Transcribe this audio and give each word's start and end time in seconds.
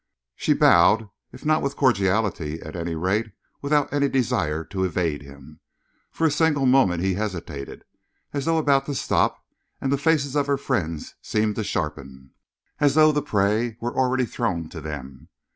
She 0.35 0.53
bowed, 0.53 1.11
if 1.31 1.45
not 1.45 1.61
with 1.61 1.75
cordiality, 1.75 2.59
at 2.63 2.75
any 2.75 2.95
rate 2.95 3.27
without 3.61 3.93
any 3.93 4.09
desire 4.09 4.63
to 4.63 4.83
evade 4.83 5.21
him. 5.21 5.59
For 6.09 6.25
a 6.25 6.31
single 6.31 6.65
moment 6.65 7.03
he 7.03 7.13
hesitated, 7.13 7.83
as 8.33 8.45
though 8.45 8.57
about 8.57 8.87
to 8.87 8.95
stop, 8.95 9.45
and 9.79 9.91
the 9.91 9.99
faces 9.99 10.35
of 10.35 10.47
her 10.47 10.57
friends 10.57 11.13
seemed 11.21 11.55
to 11.57 11.63
sharpen, 11.63 12.31
as 12.79 12.95
though 12.95 13.11
the 13.11 13.21
prey 13.21 13.77
were 13.79 13.95
already 13.95 14.25
thrown 14.25 14.69
to 14.69 14.81
them. 14.81 15.29